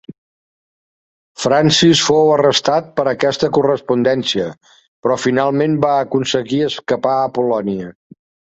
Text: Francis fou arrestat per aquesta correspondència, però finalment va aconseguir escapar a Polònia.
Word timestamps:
Francis 1.41 2.01
fou 2.05 2.31
arrestat 2.37 2.89
per 3.01 3.05
aquesta 3.11 3.51
correspondència, 3.59 4.49
però 5.05 5.19
finalment 5.29 5.79
va 5.87 5.95
aconseguir 6.07 6.65
escapar 6.73 7.17
a 7.21 7.33
Polònia. 7.41 7.97